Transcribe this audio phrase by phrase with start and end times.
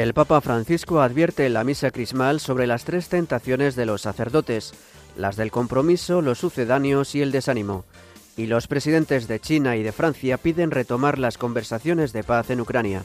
[0.00, 4.72] El Papa Francisco advierte en la misa crismal sobre las tres tentaciones de los sacerdotes,
[5.14, 7.84] las del compromiso, los sucedáneos y el desánimo.
[8.34, 12.62] Y los presidentes de China y de Francia piden retomar las conversaciones de paz en
[12.62, 13.04] Ucrania.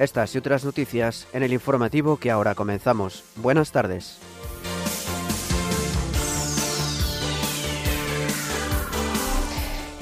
[0.00, 3.22] Estas y otras noticias en el informativo que ahora comenzamos.
[3.36, 4.18] Buenas tardes.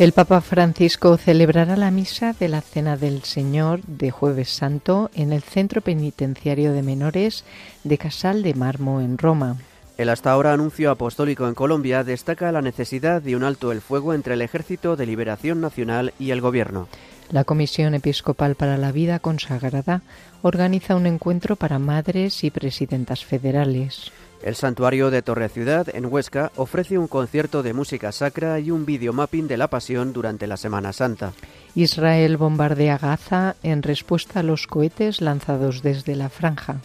[0.01, 5.31] El Papa Francisco celebrará la misa de la Cena del Señor de Jueves Santo en
[5.31, 7.45] el Centro Penitenciario de Menores
[7.85, 9.59] de Casal de Marmo en Roma.
[9.99, 14.15] El hasta ahora anuncio apostólico en Colombia destaca la necesidad de un alto el fuego
[14.15, 16.89] entre el Ejército de Liberación Nacional y el Gobierno.
[17.31, 20.01] La Comisión Episcopal para la Vida Consagrada
[20.41, 24.11] organiza un encuentro para madres y presidentas federales.
[24.43, 28.87] El santuario de Torre Ciudad, en Huesca, ofrece un concierto de música sacra y un
[28.87, 31.35] videomapping de la Pasión durante la Semana Santa.
[31.75, 36.81] Israel bombardea Gaza en respuesta a los cohetes lanzados desde la franja.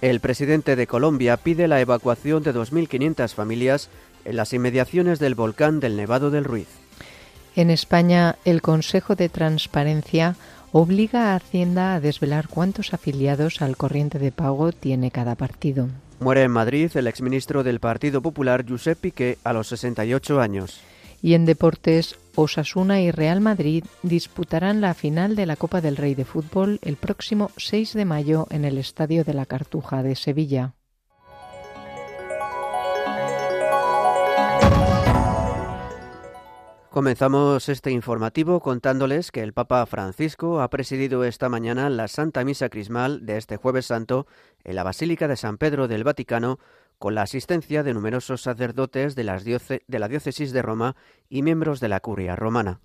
[0.00, 3.88] El presidente de Colombia pide la evacuación de 2.500 familias
[4.24, 6.68] en las inmediaciones del volcán del Nevado del Ruiz.
[7.56, 10.36] En España, el Consejo de Transparencia
[10.70, 15.88] obliga a Hacienda a desvelar cuántos afiliados al corriente de pago tiene cada partido.
[16.20, 20.80] Muere en Madrid el exministro del Partido Popular, Josep Piqué, a los 68 años.
[21.22, 26.14] Y en deportes, Osasuna y Real Madrid disputarán la final de la Copa del Rey
[26.14, 30.74] de Fútbol el próximo 6 de mayo en el Estadio de la Cartuja de Sevilla.
[36.98, 42.70] Comenzamos este informativo contándoles que el Papa Francisco ha presidido esta mañana la Santa Misa
[42.70, 44.26] Crismal de este jueves santo
[44.64, 46.58] en la Basílica de San Pedro del Vaticano
[46.98, 50.96] con la asistencia de numerosos sacerdotes de, de la diócesis de Roma
[51.28, 52.80] y miembros de la curia romana.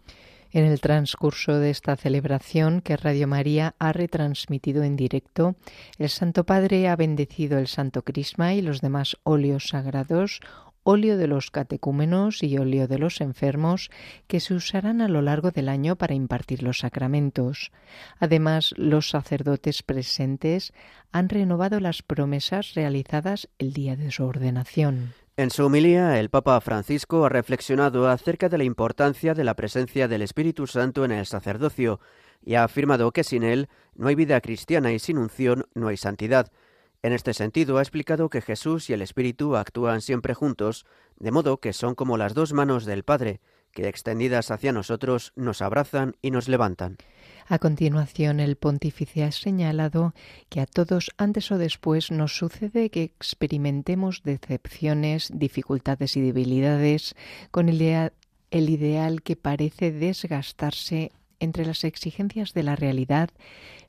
[0.52, 5.56] En el transcurso de esta celebración que Radio María ha retransmitido en directo,
[5.98, 10.42] el Santo Padre ha bendecido el Santo Crisma y los demás óleos sagrados,
[10.84, 13.90] óleo de los catecúmenos y óleo de los enfermos
[14.28, 17.72] que se usarán a lo largo del año para impartir los sacramentos.
[18.20, 20.74] Además, los sacerdotes presentes
[21.12, 25.14] han renovado las promesas realizadas el día de su ordenación.
[25.36, 30.08] En su homilía, el Papa Francisco ha reflexionado acerca de la importancia de la presencia
[30.08, 32.00] del Espíritu Santo en el sacerdocio
[32.46, 35.98] y ha afirmado que sin él no hay vida cristiana y sin unción no hay
[35.98, 36.52] santidad.
[37.04, 40.86] En este sentido, ha explicado que Jesús y el Espíritu actúan siempre juntos,
[41.20, 43.42] de modo que son como las dos manos del Padre,
[43.74, 46.98] que extendidas hacia nosotros nos abrazan y nos levantan.
[47.48, 50.14] A continuación, el pontífice ha señalado
[50.48, 57.16] que a todos antes o después nos sucede que experimentemos decepciones, dificultades y debilidades
[57.52, 57.82] con el,
[58.52, 63.30] ideal que parece desgastarse entre las exigencias de la realidad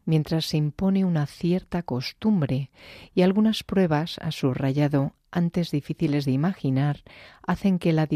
[0.04, 2.70] mientras se impone una cierta costumbre
[3.14, 7.02] y algunas pruebas, ha subrayado, antes difíciles de imaginar,
[7.46, 8.08] hacen que la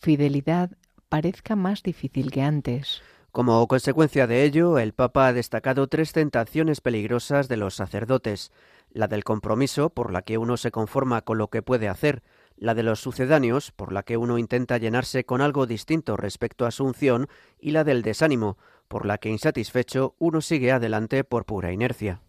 [0.00, 0.70] fidelidad
[1.08, 3.02] parezca más difícil que antes.
[3.30, 8.52] Como consecuencia de ello, el Papa ha destacado tres tentaciones peligrosas de los sacerdotes,
[8.90, 12.22] la del compromiso, por la que uno se conforma con lo que puede hacer,
[12.56, 16.70] la de los sucedáneos, por la que uno intenta llenarse con algo distinto respecto a
[16.70, 17.28] su unción,
[17.58, 18.56] y la del desánimo,
[18.88, 22.20] por la que insatisfecho uno sigue adelante por pura inercia.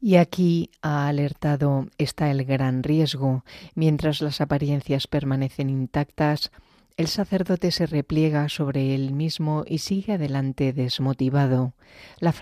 [0.00, 3.44] Y aquí ha alertado está el gran riesgo.
[3.76, 6.50] Mientras las apariencias permanecen intactas,
[6.96, 11.72] el sacerdote se repliega sobre él mismo y sigue adelante desmotivado.
[12.18, 12.34] La,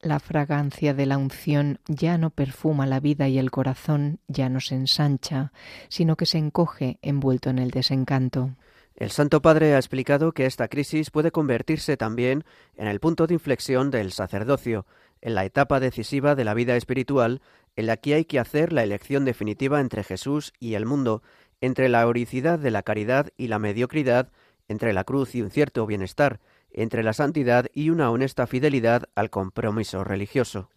[0.00, 4.60] la, fragancia de la unción ya no perfuma la vida y el corazón ya no
[4.60, 5.52] se ensancha,
[5.88, 8.56] sino que se encoge envuelto en el desencanto.
[8.96, 12.44] El Santo Padre ha explicado que esta crisis puede convertirse también
[12.76, 14.86] en el punto de inflexión del sacerdocio,
[15.20, 17.42] en la etapa decisiva de la vida espiritual,
[17.74, 21.22] en la que hay que hacer la elección definitiva entre Jesús y el mundo,
[21.60, 24.30] entre la heroicidad de la caridad y la mediocridad,
[24.68, 29.28] entre la cruz y un cierto bienestar, entre la santidad y una honesta fidelidad al
[29.28, 30.70] compromiso religioso.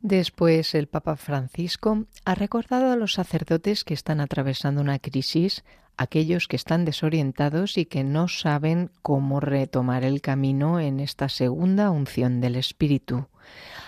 [0.00, 5.64] Después, el Papa Francisco ha recordado a los sacerdotes que están atravesando una crisis
[5.98, 11.90] aquellos que están desorientados y que no saben cómo retomar el camino en esta segunda
[11.90, 13.26] unción del Espíritu.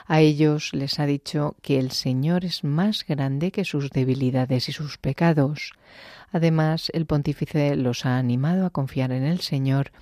[0.07, 4.73] A ellos les ha dicho que el Señor es más grande que sus debilidades y
[4.73, 5.73] sus pecados.
[6.33, 9.93] Además, el pontífice los ha animado a confiar en el Señor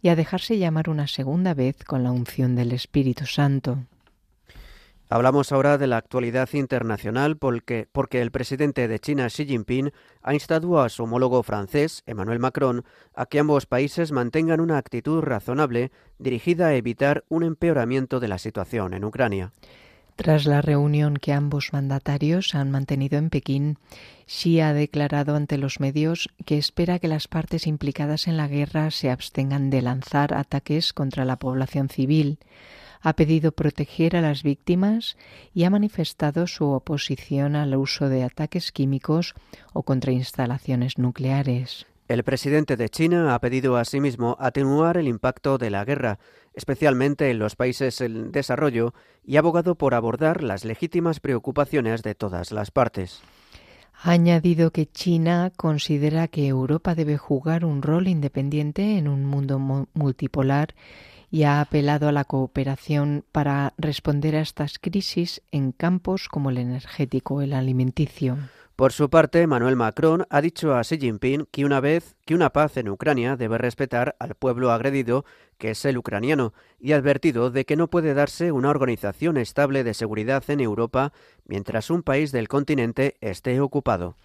[0.00, 3.84] y a dejarse llamar una segunda vez con la unción del Espíritu Santo.
[5.08, 9.92] Hablamos ahora de la actualidad internacional porque, porque, el presidente de China, Xi Jinping,
[10.22, 15.20] ha instado a su homólogo francés, Emmanuel Macron, a que ambos países mantengan una actitud
[15.20, 19.52] razonable dirigida a evitar un empeoramiento de la situación en Ucrania.
[20.16, 23.78] Tras la reunión que ambos mandatarios han mantenido en Pekín,
[24.26, 28.90] Xi ha declarado ante los medios que espera que las partes implicadas en la guerra
[28.90, 32.38] se abstengan de lanzar ataques contra la población civil.
[33.06, 35.16] Ha pedido proteger a las víctimas
[35.54, 39.34] y ha manifestado su oposición al uso de ataques químicos
[39.72, 41.86] o contra instalaciones nucleares.
[42.08, 46.18] El presidente de China ha pedido asimismo atenuar el impacto de la guerra,
[46.52, 48.92] especialmente en los países en desarrollo,
[49.24, 53.22] y ha abogado por abordar las legítimas preocupaciones de todas las partes.
[54.02, 59.60] Ha añadido que China considera que Europa debe jugar un rol independiente en un mundo
[59.94, 60.74] multipolar
[61.30, 66.58] y ha apelado a la cooperación para responder a estas crisis en campos como el
[66.58, 68.38] energético el alimenticio.
[68.76, 72.50] Por su parte, Manuel Macron ha dicho a Xi Jinping que una vez que una
[72.50, 75.24] paz en Ucrania debe respetar al pueblo agredido,
[75.56, 79.82] que es el ucraniano, y ha advertido de que no puede darse una organización estable
[79.82, 81.14] de seguridad en Europa
[81.46, 84.16] mientras un país del continente esté ocupado.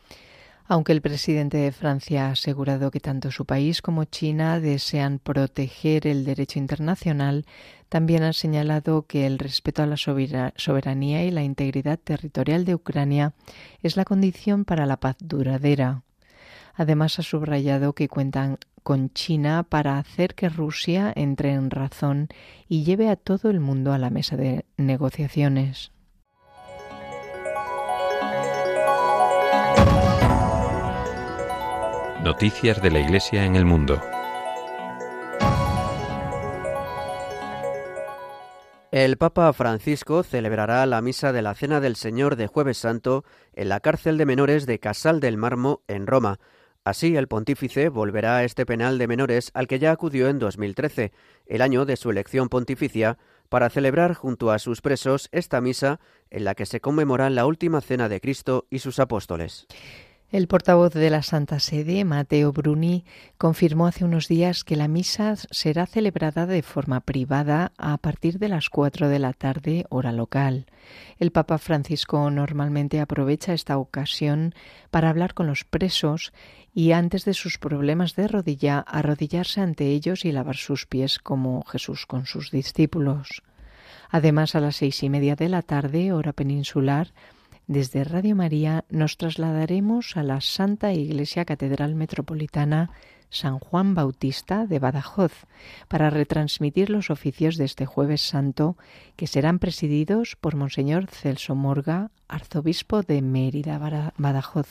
[0.71, 6.07] Aunque el presidente de Francia ha asegurado que tanto su país como China desean proteger
[6.07, 7.45] el derecho internacional,
[7.89, 13.33] también ha señalado que el respeto a la soberanía y la integridad territorial de Ucrania
[13.83, 16.03] es la condición para la paz duradera.
[16.73, 22.29] Además, ha subrayado que cuentan con China para hacer que Rusia entre en razón
[22.69, 25.91] y lleve a todo el mundo a la mesa de negociaciones.
[32.23, 34.00] Noticias de la Iglesia en el mundo.
[38.91, 43.69] El Papa Francisco celebrará la misa de la Cena del Señor de Jueves Santo en
[43.69, 46.38] la cárcel de menores de Casal del Marmo, en Roma.
[46.83, 51.13] Así, el pontífice volverá a este penal de menores al que ya acudió en 2013,
[51.47, 53.18] el año de su elección pontificia,
[53.50, 57.81] para celebrar junto a sus presos esta misa en la que se conmemora la última
[57.81, 59.65] cena de Cristo y sus apóstoles.
[60.31, 63.04] El portavoz de la Santa Sede, Mateo Bruni,
[63.38, 68.48] confirmó hace unos días que la misa será celebrada de forma privada a partir de
[68.48, 70.68] las cuatro de la tarde, hora local.
[71.19, 74.56] El Papa Francisco normalmente aprovecha esta ocasión
[74.89, 76.31] para hablar con los presos
[76.74, 81.66] y antes de sus problemas de rodilla, arrodillarse ante ellos y lavar sus pies como
[81.66, 83.44] Jesús con sus discípulos.
[84.10, 87.12] Además, a las seis y media de la tarde, hora peninsular,
[87.71, 92.91] desde Radio María nos trasladaremos a la Santa Iglesia Catedral Metropolitana
[93.29, 95.31] San Juan Bautista de Badajoz
[95.88, 98.75] para retransmitir los oficios de este jueves santo
[99.15, 103.79] que serán presididos por Monseñor Celso Morga, arzobispo de Mérida,
[104.18, 104.68] Badajoz.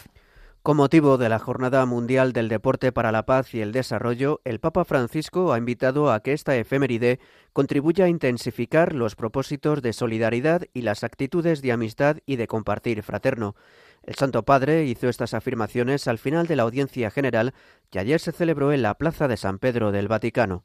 [0.63, 4.61] Con motivo de la Jornada Mundial del Deporte para la Paz y el Desarrollo, el
[4.61, 7.19] Papa Francisco ha invitado a que esta efeméride
[7.55, 13.03] contribuya a intensificar los propósitos de solidaridad y las actitudes de amistad y de compartir
[13.03, 13.57] fraterno.
[14.03, 17.55] El Santo Padre hizo estas afirmaciones al final de la audiencia general
[17.89, 20.63] que ayer se celebró en la Plaza de San Pedro del Vaticano.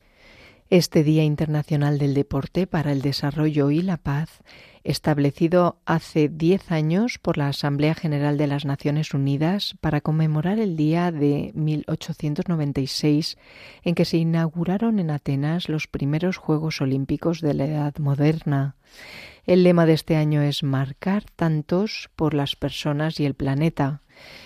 [0.71, 4.41] Este Día Internacional del Deporte para el Desarrollo y la Paz
[4.83, 10.75] establecido hace diez años por la Asamblea General de las Naciones Unidas para conmemorar el
[10.75, 13.37] día de 1896
[13.83, 18.75] en que se inauguraron en Atenas los primeros Juegos Olímpicos de la Edad Moderna.
[19.45, 24.01] El lema de este año es marcar tantos por las personas y el planeta.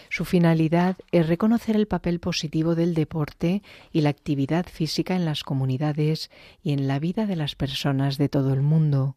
[0.10, 3.62] Su finalidad es reconocer el papel positivo del deporte
[3.92, 6.32] y la actividad física en las comunidades
[6.64, 9.16] y en la vida de las personas de todo el mundo.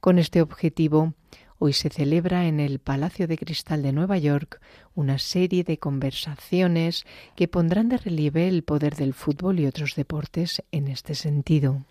[0.00, 1.14] Con este objetivo,
[1.58, 4.60] hoy se celebra en el Palacio de Cristal de Nueva York
[4.94, 7.04] una serie de conversaciones
[7.36, 11.84] que pondrán de relieve el poder del fútbol y otros deportes en este sentido.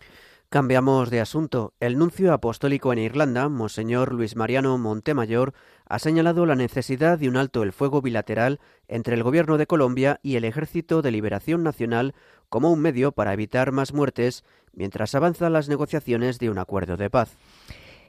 [0.54, 1.74] Cambiamos de asunto.
[1.80, 5.56] El nuncio apostólico en Irlanda, Monseñor Luis Mariano Montemayor,
[5.88, 10.20] ha señalado la necesidad de un alto el fuego bilateral entre el Gobierno de Colombia
[10.22, 12.14] y el Ejército de Liberación Nacional
[12.50, 14.44] como un medio para evitar más muertes
[14.74, 17.36] mientras avanzan las negociaciones de un acuerdo de paz.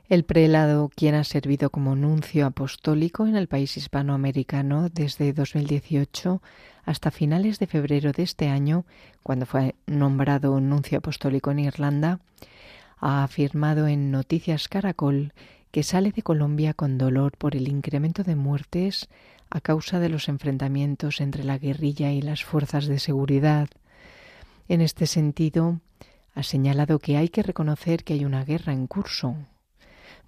[0.07, 6.43] El prelado, quien ha servido como nuncio apostólico en el país hispanoamericano desde 2018
[6.85, 8.85] hasta finales de febrero de este año,
[9.23, 12.21] cuando fue nombrado nuncio apostólico en Irlanda,
[12.99, 15.33] ha afirmado en Noticias Caracol
[15.71, 19.09] que sale de Colombia con dolor por el incremento de muertes
[19.49, 23.71] a causa de los enfrentamientos entre la guerrilla y las fuerzas de seguridad.
[24.69, 25.81] En este sentido,
[26.35, 29.35] ha señalado que hay que reconocer que hay una guerra en curso.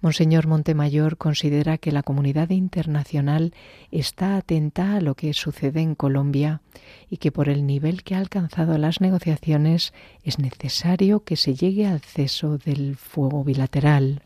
[0.01, 3.53] Monseñor Montemayor considera que la comunidad internacional
[3.91, 6.61] está atenta a lo que sucede en Colombia
[7.09, 11.87] y que por el nivel que ha alcanzado las negociaciones es necesario que se llegue
[11.87, 14.21] al ceso del fuego bilateral.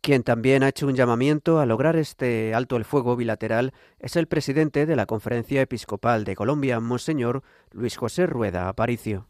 [0.00, 4.26] Quien también ha hecho un llamamiento a lograr este alto el fuego bilateral es el
[4.26, 9.26] presidente de la Conferencia Episcopal de Colombia, Monseñor Luis José Rueda Aparicio.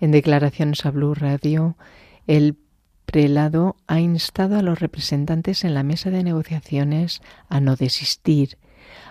[0.00, 1.76] En declaraciones a Blue Radio,
[2.26, 2.56] el
[3.06, 8.58] prelado ha instado a los representantes en la mesa de negociaciones a no desistir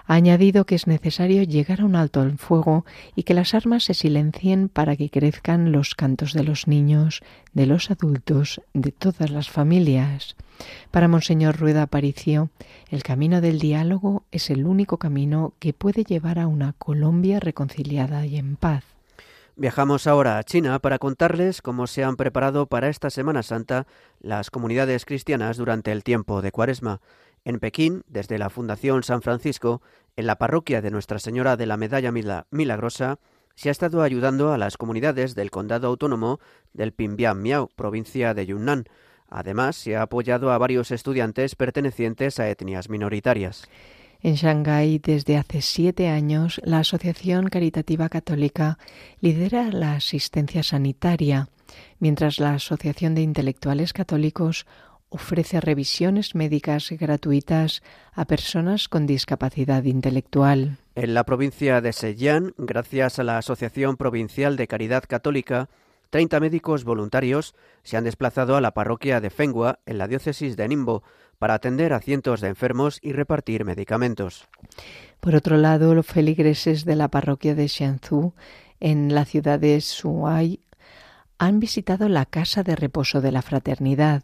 [0.07, 2.85] ha añadido que es necesario llegar a un alto el fuego
[3.15, 7.21] y que las armas se silencien para que crezcan los cantos de los niños,
[7.53, 10.35] de los adultos, de todas las familias.
[10.91, 12.49] Para Monseñor Rueda Aparicio,
[12.89, 18.25] el camino del diálogo es el único camino que puede llevar a una Colombia reconciliada
[18.25, 18.94] y en paz.
[19.57, 23.87] Viajamos ahora a China para contarles cómo se han preparado para esta Semana Santa
[24.19, 26.99] las comunidades cristianas durante el tiempo de Cuaresma.
[27.45, 29.81] En Pekín, desde la Fundación San Francisco,
[30.17, 32.11] en la parroquia de Nuestra Señora de la Medalla
[32.51, 33.19] Milagrosa,
[33.55, 36.41] se ha estado ayudando a las comunidades del condado autónomo
[36.73, 38.83] del Pinbian Miao, provincia de Yunnan.
[39.29, 43.69] Además, se ha apoyado a varios estudiantes pertenecientes a etnias minoritarias.
[44.25, 48.79] En Shanghái, desde hace siete años, la Asociación Caritativa Católica
[49.19, 51.49] lidera la asistencia sanitaria,
[51.99, 54.65] mientras la Asociación de Intelectuales Católicos
[55.09, 60.79] ofrece revisiones médicas gratuitas a personas con discapacidad intelectual.
[60.95, 65.69] En la provincia de Zhejiang, gracias a la Asociación Provincial de Caridad Católica,
[66.09, 67.53] 30 médicos voluntarios
[67.83, 71.03] se han desplazado a la parroquia de Fenghua, en la diócesis de Ningbo,
[71.39, 74.47] para atender a cientos de enfermos y repartir medicamentos.
[75.19, 78.33] Por otro lado, los feligreses de la parroquia de Xianzhou,
[78.79, 80.59] en la ciudad de Suai,
[81.37, 84.23] han visitado la casa de reposo de la fraternidad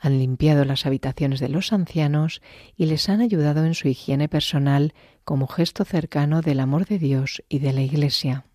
[0.00, 2.40] han limpiado las habitaciones de los ancianos
[2.76, 7.42] y les han ayudado en su higiene personal como gesto cercano del amor de Dios
[7.48, 8.46] y de la Iglesia.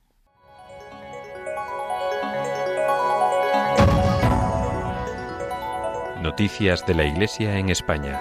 [6.26, 8.20] Noticias de la Iglesia en España.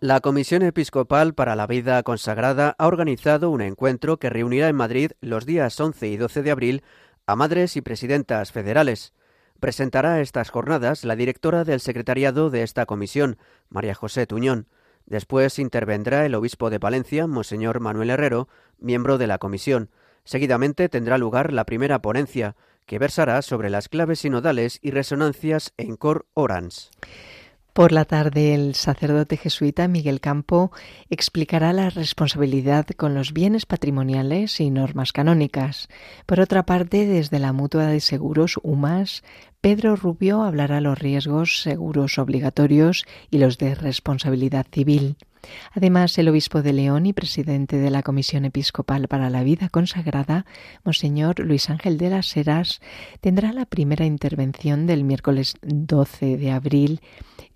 [0.00, 5.12] La Comisión Episcopal para la Vida Consagrada ha organizado un encuentro que reunirá en Madrid
[5.20, 6.82] los días 11 y 12 de abril
[7.24, 9.14] a madres y presidentas federales.
[9.60, 14.66] Presentará estas jornadas la directora del secretariado de esta comisión, María José Tuñón.
[15.06, 18.48] Después intervendrá el obispo de Palencia, Monseñor Manuel Herrero,
[18.80, 19.88] miembro de la comisión.
[20.26, 25.96] Seguidamente tendrá lugar la primera ponencia, que versará sobre las claves sinodales y resonancias en
[25.96, 26.90] Cor Orans.
[27.72, 30.72] Por la tarde, el sacerdote jesuita Miguel Campo
[31.10, 35.88] explicará la responsabilidad con los bienes patrimoniales y normas canónicas.
[36.24, 39.22] Por otra parte, desde la mutua de seguros UMAS,
[39.60, 45.16] Pedro Rubio hablará los riesgos seguros obligatorios y los de responsabilidad civil.
[45.72, 50.46] Además, el obispo de León y presidente de la Comisión Episcopal para la Vida Consagrada,
[50.84, 52.80] Monseñor Luis Ángel de las Heras,
[53.20, 57.00] tendrá la primera intervención del miércoles 12 de abril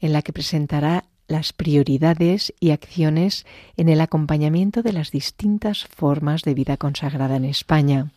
[0.00, 6.42] en la que presentará las prioridades y acciones en el acompañamiento de las distintas formas
[6.42, 8.10] de vida consagrada en España.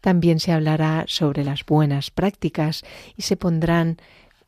[0.00, 2.84] También se hablará sobre las buenas prácticas
[3.16, 3.98] y se pondrán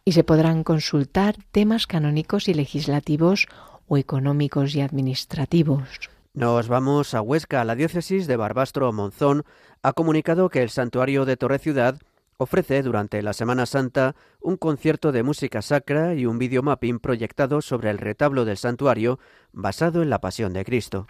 [0.04, 3.46] y se podrán consultar temas canónicos y legislativos
[3.86, 6.10] o económicos y administrativos.
[6.34, 7.64] Nos vamos a Huesca.
[7.64, 9.44] La diócesis de Barbastro Monzón
[9.82, 11.98] ha comunicado que el santuario de Torre Ciudad
[12.38, 17.90] ofrece durante la Semana Santa un concierto de música sacra y un videomapping proyectado sobre
[17.90, 19.18] el retablo del santuario
[19.52, 21.06] basado en la Pasión de Cristo.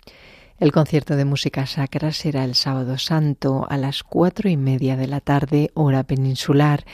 [0.59, 5.09] El concierto de música sacra será el sábado santo a las cuatro y media de
[5.09, 6.85] la tarde, hora peninsular.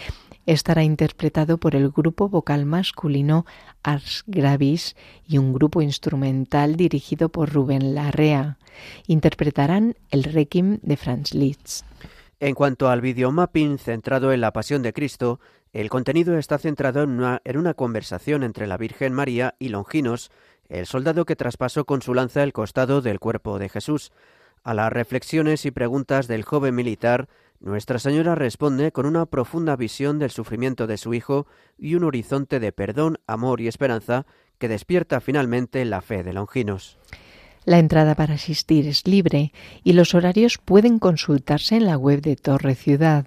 [0.47, 3.47] Estará interpretado por el grupo vocal masculino
[3.82, 8.59] Ars Gravis y un grupo instrumental dirigido por Rubén Larrea.
[9.06, 11.85] Interpretarán el Requiem de Franz Liszt.
[12.40, 15.40] En cuanto al videomapping centrado en la Pasión de Cristo,
[15.73, 20.30] el contenido está centrado en una, conversación entre la Virgen María y Longinos,
[20.68, 24.11] el soldado que traspasó con su lanza el costado del cuerpo de Jesús.
[24.64, 27.28] A las reflexiones y preguntas del joven militar,
[27.61, 32.59] Nuestra Señora responde con una profunda visión del sufrimiento de su hijo y un horizonte
[32.59, 34.25] de perdón, amor y esperanza
[34.59, 36.99] que despierta finalmente la fe de Longinos.
[37.67, 39.52] La entrada para asistir es libre
[39.85, 43.26] y los horarios pueden consultarse en la web de Torre Ciudad.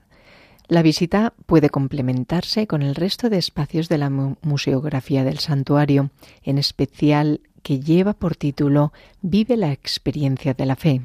[0.67, 6.09] La visita puede complementarse con el resto de espacios de la museografía del santuario,
[6.41, 11.01] en especial que lleva por título Vive la experiencia de la fe.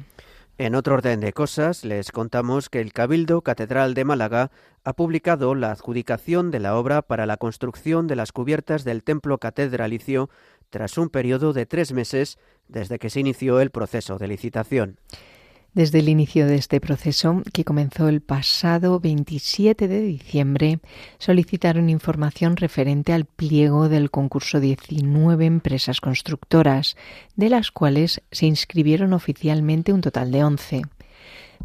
[0.59, 4.51] En otro orden de cosas, les contamos que el Cabildo Catedral de Málaga
[4.83, 9.37] ha publicado la adjudicación de la obra para la construcción de las cubiertas del templo
[9.37, 10.29] catedralicio
[10.69, 12.37] tras un periodo de tres meses
[12.67, 14.99] desde que se inició el proceso de licitación.
[15.73, 20.79] Desde el inicio de este proceso, que comenzó el pasado 27 de diciembre,
[21.19, 26.97] solicitaron información referente al pliego del concurso 19 empresas constructoras,
[27.35, 30.81] de las cuales se inscribieron oficialmente un total de 11.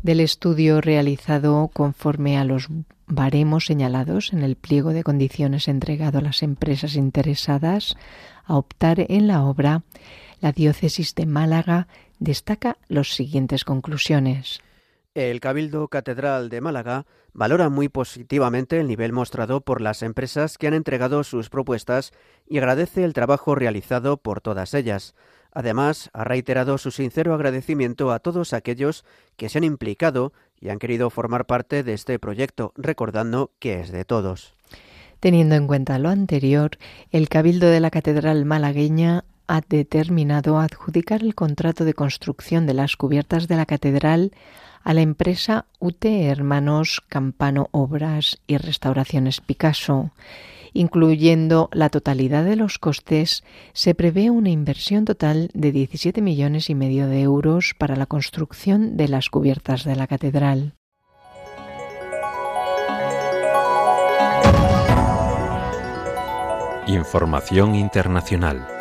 [0.03, 2.69] Del estudio realizado conforme a los
[3.07, 7.97] baremos señalados en el pliego de condiciones entregado a las empresas interesadas
[8.45, 9.83] a optar en la obra,
[10.41, 14.61] la diócesis de Málaga destaca las siguientes conclusiones.
[15.15, 20.67] El Cabildo Catedral de Málaga valora muy positivamente el nivel mostrado por las empresas que
[20.67, 22.13] han entregado sus propuestas
[22.49, 25.15] y agradece el trabajo realizado por todas ellas.
[25.53, 29.05] Además, ha reiterado su sincero agradecimiento a todos aquellos
[29.37, 33.93] que se han implicado y han querido formar parte de este proyecto, recordando que es
[33.93, 34.55] de todos.
[35.21, 36.73] Teniendo en cuenta lo anterior,
[37.11, 42.97] el Cabildo de la Catedral malagueña ha determinado adjudicar el contrato de construcción de las
[42.97, 44.33] cubiertas de la catedral
[44.83, 50.11] a la empresa UT Hermanos Campano Obras y Restauraciones Picasso.
[50.75, 56.75] Incluyendo la totalidad de los costes, se prevé una inversión total de 17 millones y
[56.75, 60.75] medio de euros para la construcción de las cubiertas de la catedral.
[66.87, 68.74] Información internacional.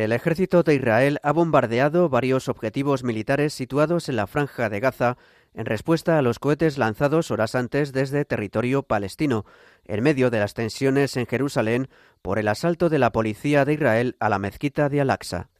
[0.00, 5.18] El ejército de Israel ha bombardeado varios objetivos militares situados en la franja de Gaza
[5.52, 9.44] en respuesta a los cohetes lanzados horas antes desde territorio palestino,
[9.84, 11.90] en medio de las tensiones en Jerusalén
[12.22, 15.50] por el asalto de la policía de Israel a la mezquita de Al-Aqsa.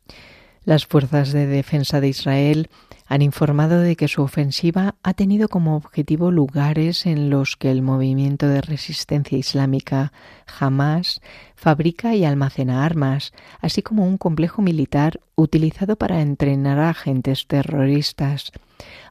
[0.65, 2.71] Las fuerzas de defensa de Israel
[3.11, 7.83] han informado de que su ofensiva ha tenido como objetivo lugares en los que el
[7.83, 10.13] movimiento de resistencia islámica
[10.61, 11.21] Hamas
[11.57, 18.53] fabrica y almacena armas, así como un complejo militar utilizado para entrenar a agentes terroristas.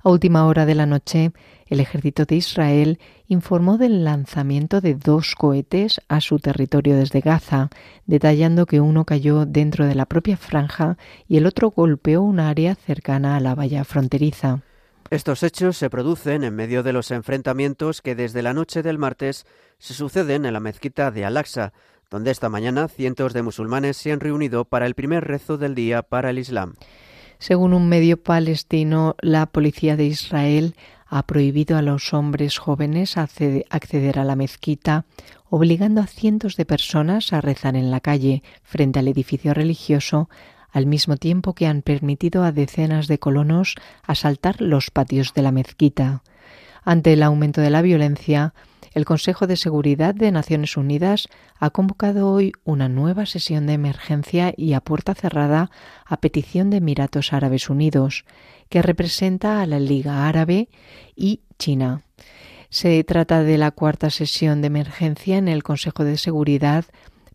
[0.02, 1.34] A última hora de la noche,
[1.70, 7.70] el ejército de Israel informó del lanzamiento de dos cohetes a su territorio desde Gaza,
[8.08, 12.76] detallando que uno cayó dentro de la propia franja y el otro golpeó un área
[12.76, 14.64] cercana a la valla fronteriza.
[15.12, 19.46] Estos hechos se producen en medio de los enfrentamientos que desde la noche del martes
[19.78, 21.74] se suceden en la mezquita de Al-Aqsa,
[22.12, 26.02] donde esta mañana cientos de musulmanes se han reunido para el primer rezo del día
[26.02, 26.74] para el Islam.
[27.40, 30.76] Según un medio palestino, la policía de Israel
[31.10, 35.06] ha prohibido a los hombres jóvenes acceder a la mezquita,
[35.50, 40.30] obligando a cientos de personas a rezar en la calle frente al edificio religioso,
[40.72, 45.52] al mismo tiempo que han permitido a decenas de colonos asaltar los patios de la
[45.52, 46.22] mezquita.
[46.84, 48.54] Ante el aumento de la violencia,
[48.94, 51.28] el Consejo de Seguridad de Naciones Unidas
[51.60, 55.72] ha convocado hoy una nueva sesión de emergencia y a puerta cerrada
[56.06, 58.26] a petición de Emiratos Árabes Unidos,
[58.70, 60.70] que representa a la Liga Árabe
[61.16, 62.04] y China.
[62.70, 66.86] Se trata de la cuarta sesión de emergencia en el Consejo de Seguridad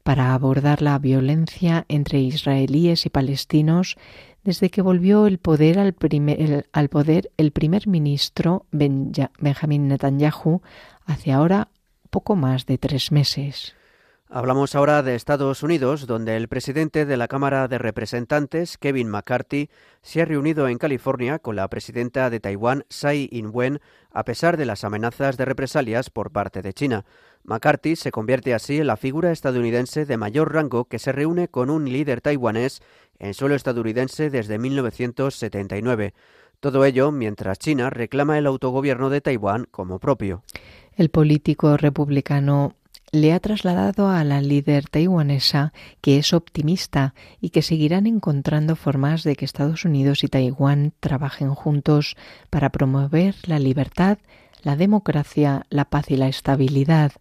[0.04, 3.96] para abordar la violencia entre israelíes y palestinos
[4.44, 10.62] desde que volvió el poder al, primer, al poder el primer ministro Benjamin Netanyahu
[11.06, 11.68] hace ahora
[12.10, 13.74] poco más de tres meses.
[14.28, 19.70] Hablamos ahora de Estados Unidos, donde el presidente de la Cámara de Representantes, Kevin McCarthy,
[20.02, 23.80] se ha reunido en California con la presidenta de Taiwán, Tsai Ing-wen,
[24.10, 27.04] a pesar de las amenazas de represalias por parte de China.
[27.44, 31.68] McCarthy se convierte así en la figura estadounidense de mayor rango que se reúne con
[31.68, 32.82] un líder taiwanés
[33.18, 36.14] en suelo estadounidense desde 1979.
[36.60, 40.42] Todo ello mientras China reclama el autogobierno de Taiwán como propio.
[40.96, 42.74] El político republicano
[43.12, 49.22] le ha trasladado a la líder taiwanesa que es optimista y que seguirán encontrando formas
[49.22, 52.16] de que Estados Unidos y Taiwán trabajen juntos
[52.48, 54.18] para promover la libertad,
[54.62, 57.12] la democracia, la paz y la estabilidad.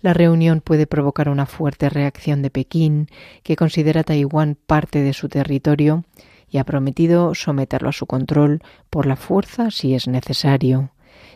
[0.00, 3.08] La reunión puede provocar una fuerte reacción de Pekín,
[3.42, 6.04] que considera Taiwán parte de su territorio
[6.48, 10.92] y ha prometido someterlo a su control por la fuerza si es necesario.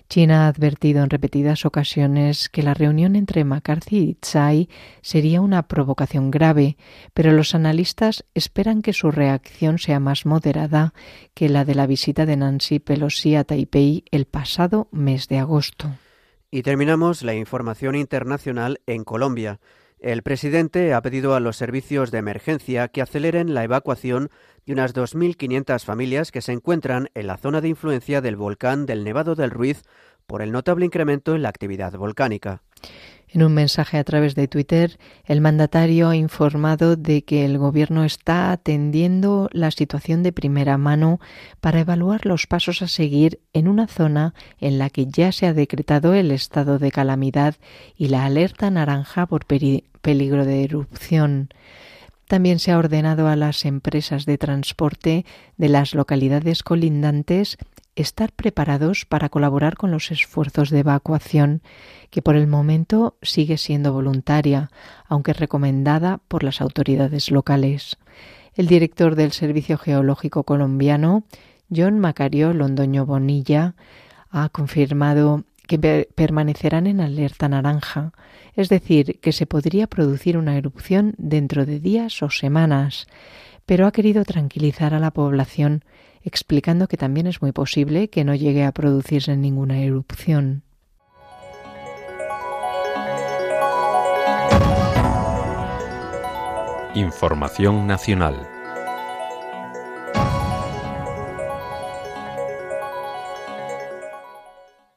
[0.08, 4.68] China ha advertido en repetidas ocasiones que la reunión entre McCarthy y Tsai
[5.00, 6.76] sería una provocación grave,
[7.14, 10.92] pero los analistas esperan que su reacción sea más moderada
[11.34, 15.90] que la de la visita de Nancy Pelosi a Taipei el pasado mes de agosto.
[16.54, 19.58] Y terminamos la información internacional en Colombia.
[19.98, 24.28] El presidente ha pedido a los servicios de emergencia que aceleren la evacuación
[24.66, 29.02] de unas 2.500 familias que se encuentran en la zona de influencia del volcán del
[29.02, 29.82] Nevado del Ruiz
[30.32, 32.62] por el notable incremento en la actividad volcánica.
[33.28, 38.02] En un mensaje a través de Twitter, el mandatario ha informado de que el Gobierno
[38.02, 41.20] está atendiendo la situación de primera mano
[41.60, 45.52] para evaluar los pasos a seguir en una zona en la que ya se ha
[45.52, 47.56] decretado el estado de calamidad
[47.94, 51.50] y la alerta naranja por peligro de erupción.
[52.26, 55.26] También se ha ordenado a las empresas de transporte
[55.58, 57.58] de las localidades colindantes
[57.96, 61.62] estar preparados para colaborar con los esfuerzos de evacuación,
[62.10, 64.70] que por el momento sigue siendo voluntaria,
[65.06, 67.98] aunque recomendada por las autoridades locales.
[68.54, 71.24] El director del Servicio Geológico colombiano,
[71.74, 73.74] John Macario Londoño Bonilla,
[74.30, 78.12] ha confirmado que permanecerán en alerta naranja,
[78.54, 83.06] es decir, que se podría producir una erupción dentro de días o semanas,
[83.64, 85.84] pero ha querido tranquilizar a la población
[86.24, 90.62] explicando que también es muy posible que no llegue a producirse ninguna erupción.
[96.94, 98.51] Información nacional.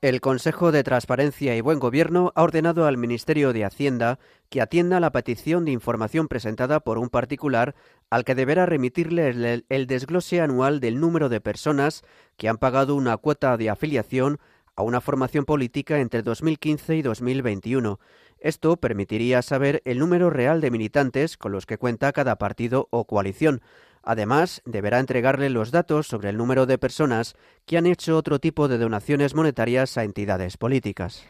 [0.05, 4.19] El Consejo de Transparencia y Buen Gobierno ha ordenado al Ministerio de Hacienda
[4.51, 7.73] que atienda la petición de información presentada por un particular
[8.11, 12.03] al que deberá remitirle el, desglose anual del número de personas
[12.37, 14.37] que han pagado una cuota de afiliación
[14.75, 17.99] a una formación política entre 2015 y 2021.
[18.37, 23.05] Esto permitiría saber el número real de militantes con los que cuenta cada partido o
[23.05, 23.63] coalición.
[24.05, 28.67] Además, deberá entregarle los datos sobre el número de personas que han hecho otro tipo
[28.67, 31.23] de donaciones monetarias a entidades políticas.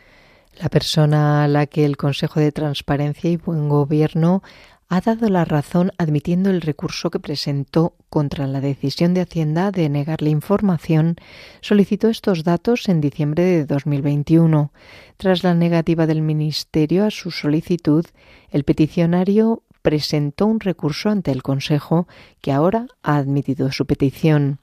[0.60, 4.44] La persona a la que el Consejo de Transparencia y Buen Gobierno
[4.88, 9.90] ha dado la razón admitiendo el recurso que presentó contra la decisión de Hacienda de
[9.90, 11.16] negarle información,
[11.62, 14.72] solicitó estos datos en diciembre de 2021.
[15.18, 18.06] Tras la negativa del Ministerio a su solicitud,
[18.52, 22.08] el peticionario presentó un recurso ante el Consejo
[22.41, 24.58] que ahora ha admitido su petición.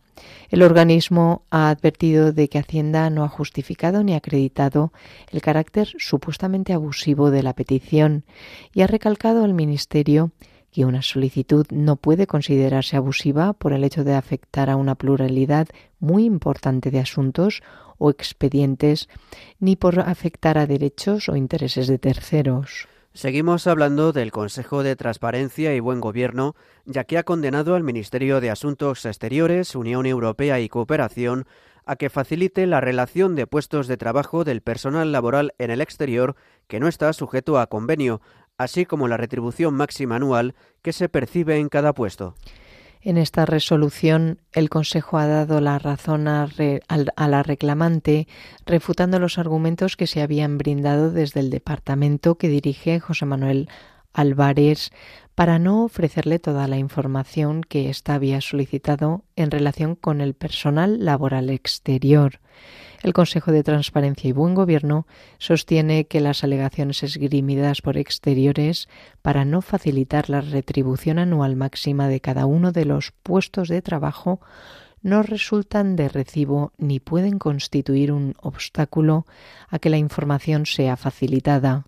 [0.50, 4.92] El organismo ha advertido de que Hacienda no ha justificado ni acreditado
[5.30, 8.24] el carácter supuestamente abusivo de la petición
[8.74, 10.32] y ha recalcado al Ministerio
[10.72, 15.68] que una solicitud no puede considerarse abusiva por el hecho de afectar a una pluralidad
[16.00, 17.62] muy importante de asuntos
[17.96, 19.08] o expedientes,
[19.60, 22.88] ni por afectar a derechos o intereses de terceros.
[23.14, 28.40] Seguimos hablando del Consejo de Transparencia y Buen Gobierno, ya que ha condenado al Ministerio
[28.40, 31.46] de Asuntos Exteriores, Unión Europea y Cooperación
[31.84, 36.36] a que facilite la relación de puestos de trabajo del personal laboral en el exterior
[36.68, 38.22] que no está sujeto a convenio,
[38.56, 42.34] así como la retribución máxima anual que se percibe en cada puesto.
[43.04, 48.28] En esta resolución, el Consejo ha dado la razón a, la reclamante,
[48.64, 53.68] refutando los argumentos que se habían brindado desde el departamento que dirige José Manuel
[54.12, 54.92] Álvarez
[55.34, 61.04] para no ofrecerle toda la información que ésta había solicitado en relación con el personal
[61.04, 62.40] laboral exterior.
[63.02, 65.06] El Consejo de Transparencia y Buen Gobierno
[65.38, 68.88] sostiene que las alegaciones esgrimidas por exteriores
[69.22, 74.40] para no facilitar la retribución anual máxima de cada uno de los puestos de trabajo
[75.02, 79.26] no resultan de recibo ni pueden constituir un obstáculo
[79.68, 81.86] a que la información sea facilitada.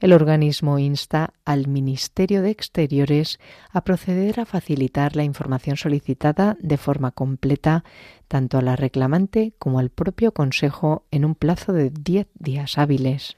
[0.00, 3.40] El organismo insta al Ministerio de Exteriores
[3.72, 7.82] a proceder a facilitar la información solicitada de forma completa
[8.28, 13.37] tanto a la reclamante como al propio Consejo en un plazo de diez días hábiles.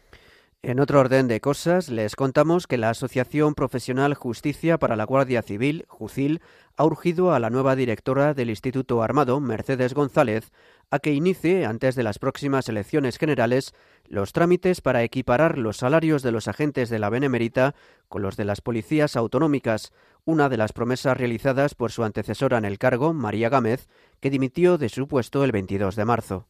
[0.62, 5.40] En otro orden de cosas, les contamos que la Asociación Profesional Justicia para la Guardia
[5.40, 6.42] Civil, JUCIL,
[6.76, 10.52] ha urgido a la nueva directora del Instituto Armado, Mercedes González,
[10.90, 13.72] a que inicie, antes de las próximas elecciones generales,
[14.06, 17.74] los trámites para equiparar los salarios de los agentes de la Benemérita
[18.10, 19.94] con los de las policías autonómicas,
[20.26, 23.88] una de las promesas realizadas por su antecesora en el cargo, María Gámez,
[24.20, 26.46] que dimitió de su puesto el 22 de marzo.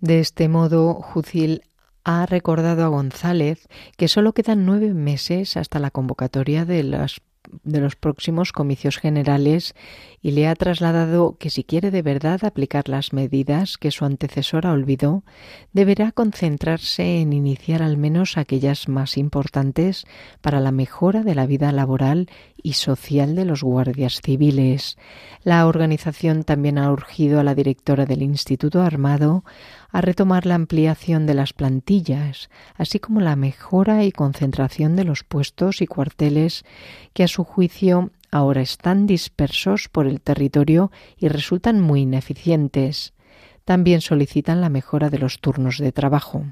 [0.00, 1.62] De este modo, Jucil
[2.04, 6.82] ha recordado a González que solo quedan nueve meses hasta la convocatoria de
[7.62, 9.74] de los próximos comicios generales
[10.22, 14.72] y le ha trasladado que si quiere de verdad aplicar las medidas que su antecesora
[14.72, 15.24] olvidó,
[15.72, 20.04] deberá concentrarse en iniciar al menos aquellas más importantes
[20.40, 22.28] para la mejora de la vida laboral
[22.62, 24.98] y social de los guardias civiles.
[25.42, 29.44] La organización también ha urgido a la directora del Instituto Armado
[29.92, 35.24] a retomar la ampliación de las plantillas, así como la mejora y concentración de los
[35.24, 36.64] puestos y cuarteles
[37.12, 43.12] que a su juicio ahora están dispersos por el territorio y resultan muy ineficientes.
[43.64, 46.46] También solicitan la mejora de los turnos de trabajo.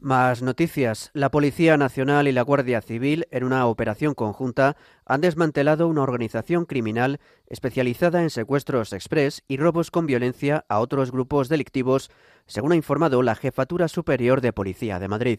[0.00, 1.10] Más noticias.
[1.12, 6.64] La Policía Nacional y la Guardia Civil, en una operación conjunta, han desmantelado una organización
[6.64, 12.10] criminal especializada en secuestros express y robos con violencia a otros grupos delictivos,
[12.46, 15.38] según ha informado la Jefatura Superior de Policía de Madrid.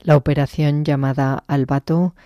[0.00, 2.16] La operación llamada Albato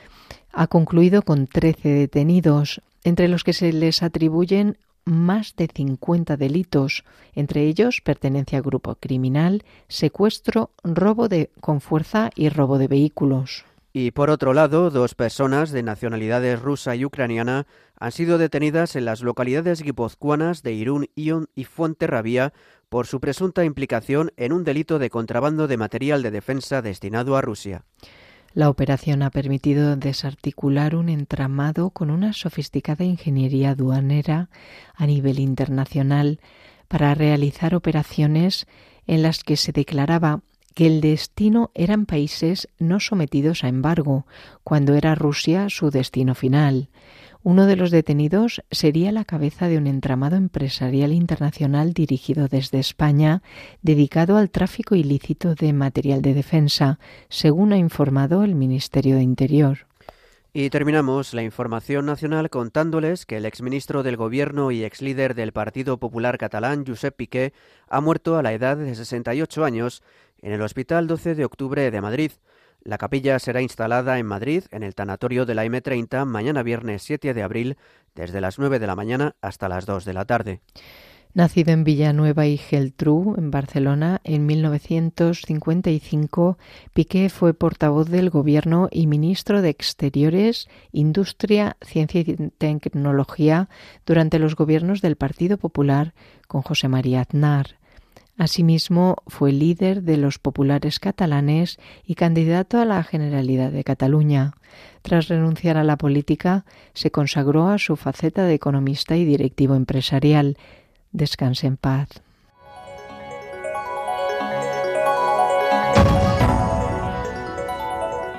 [0.53, 4.79] ha concluido con 13 detenidos, entre los que se les atribuyen
[5.09, 12.31] más de 50 delitos, entre ellos pertenencia a grupo criminal, secuestro, robo de, con fuerza
[12.35, 13.65] y robo de vehículos.
[13.93, 17.67] Y por otro lado, dos personas de nacionalidades rusa y ucraniana
[17.99, 22.53] han sido detenidas en las localidades guipuzcoanas de Irún, Ion y Fuenterrabía
[22.89, 27.41] por su presunta implicación en un delito de contrabando de material de defensa destinado a
[27.41, 27.85] Rusia.
[28.55, 34.49] La operación ha permitido desarticular un entramado con una sofisticada ingeniería aduanera
[34.95, 36.41] a nivel internacional
[36.89, 38.67] para realizar operaciones
[39.07, 40.41] en las que se declaraba
[40.75, 44.27] que el destino eran países no sometidos a embargo,
[44.63, 46.89] cuando era Rusia su destino final.
[47.43, 53.43] Uno de los detenidos sería la cabeza de un entramado empresarial internacional dirigido desde España,
[53.81, 56.99] dedicado al tráfico ilícito de material de defensa,
[57.29, 59.87] según ha informado el Ministerio de Interior.
[60.53, 65.99] Y terminamos la información nacional contándoles que el exministro del Gobierno y exlíder del Partido
[65.99, 67.53] Popular catalán, Josep Piqué,
[67.89, 70.03] ha muerto a la edad de 68 años
[70.43, 72.33] en el Hospital 12 de Octubre de Madrid.
[72.89, 77.35] La capilla será instalada en Madrid, en el tanatorio de la M30, mañana viernes 7
[77.35, 77.77] de abril,
[78.15, 80.63] desde las 9 de la mañana hasta las 2 de la tarde.
[81.35, 86.57] Nacido en Villanueva y Geltrú, en Barcelona, en 1955,
[86.95, 93.69] Piqué fue portavoz del Gobierno y ministro de Exteriores, Industria, Ciencia y Tecnología
[94.07, 96.15] durante los gobiernos del Partido Popular
[96.47, 97.78] con José María Aznar.
[98.39, 104.55] Asimismo, fue líder de los populares catalanes y candidato a la Generalidad de Cataluña.
[105.03, 110.57] Tras renunciar a la política, se consagró a su faceta de economista y directivo empresarial.
[111.11, 112.09] Descanse en paz.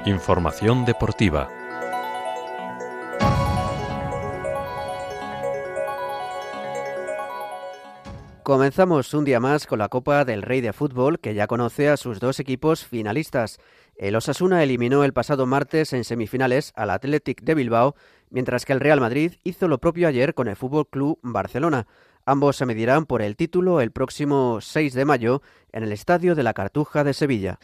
[0.05, 1.58] Información deportiva.
[8.49, 11.97] Comenzamos un día más con la Copa del Rey de Fútbol, que ya conoce a
[11.97, 13.59] sus dos equipos finalistas.
[13.95, 17.93] El Osasuna eliminó el pasado martes en semifinales al Athletic de Bilbao,
[18.31, 21.85] mientras que el Real Madrid hizo lo propio ayer con el Fútbol Club Barcelona.
[22.25, 26.41] Ambos se medirán por el título el próximo 6 de mayo en el Estadio de
[26.41, 27.59] la Cartuja de Sevilla.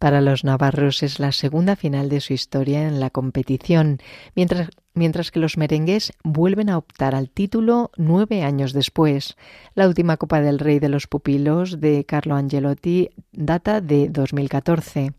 [0.00, 3.98] Para los navarros es la segunda final de su historia en la competición,
[4.34, 9.36] mientras mientras que los merengues vuelven a optar al título nueve años después.
[9.74, 15.12] La última Copa del Rey de los Pupilos de Carlo Angelotti data de 2014.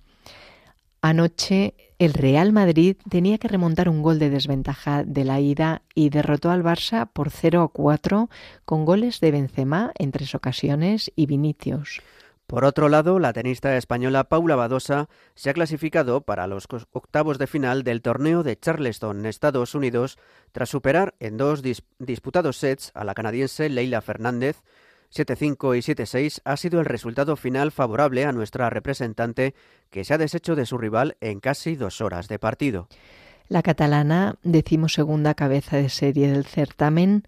[1.02, 6.10] Anoche el Real Madrid tenía que remontar un gol de desventaja de la ida y
[6.10, 8.30] derrotó al Barça por 0 a 4
[8.66, 12.02] con goles de Benzema en tres ocasiones y Vinicius.
[12.48, 17.48] Por otro lado, la tenista española Paula Badosa se ha clasificado para los octavos de
[17.48, 20.20] final del torneo de Charleston Estados Unidos
[20.52, 21.64] tras superar en dos
[21.98, 24.62] disputados sets a la canadiense Leila Fernández.
[25.12, 29.56] 7-5 y 7-6 ha sido el resultado final favorable a nuestra representante
[29.90, 32.90] que se ha deshecho de su rival en casi dos horas de partido.
[33.48, 37.24] La catalana, decimosegunda cabeza de serie del certamen,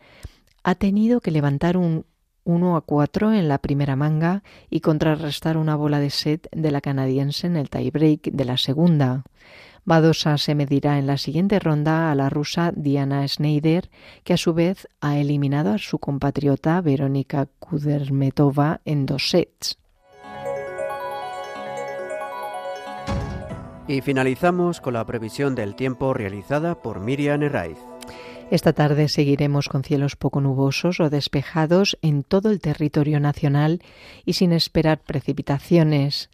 [0.64, 2.06] ha tenido que levantar un
[2.48, 6.80] 1 a 4 en la primera manga y contrarrestar una bola de set de la
[6.80, 9.24] canadiense en el tiebreak de la segunda.
[9.84, 13.90] Badosa se medirá en la siguiente ronda a la rusa Diana Schneider,
[14.24, 19.78] que a su vez ha eliminado a su compatriota Verónica Kudermetova en dos sets.
[23.90, 27.78] Y finalizamos con la previsión del tiempo realizada por Miriam Herraiz.
[28.50, 33.82] Esta tarde seguiremos con cielos poco nubosos o despejados en todo el territorio nacional
[34.24, 36.30] y sin esperar precipitaciones.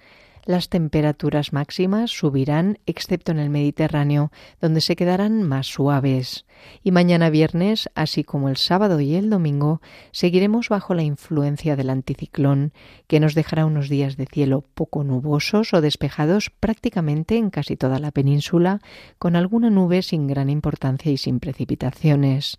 [0.45, 4.29] Las temperaturas máximas subirán excepto en el Mediterráneo,
[4.59, 6.45] donde se quedarán más suaves.
[6.83, 11.89] Y mañana viernes, así como el sábado y el domingo, seguiremos bajo la influencia del
[11.89, 12.73] anticiclón,
[13.07, 17.99] que nos dejará unos días de cielo poco nubosos o despejados prácticamente en casi toda
[17.99, 18.81] la península,
[19.19, 22.57] con alguna nube sin gran importancia y sin precipitaciones.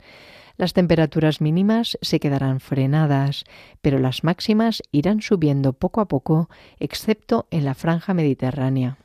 [0.56, 3.44] Las temperaturas mínimas se quedarán frenadas,
[3.82, 8.98] pero las máximas irán subiendo poco a poco, excepto en la franja mediterránea.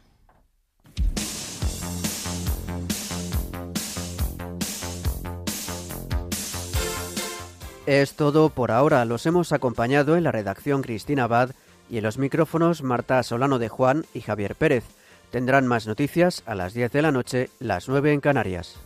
[7.88, 9.04] Es todo por ahora.
[9.06, 11.52] Los hemos acompañado en la redacción Cristina Abad
[11.90, 14.84] y en los micrófonos Marta Solano de Juan y Javier Pérez.
[15.32, 18.78] Tendrán más noticias a las 10 de la noche, las 9 en Canarias.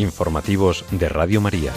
[0.00, 1.72] Informativos de Radio María.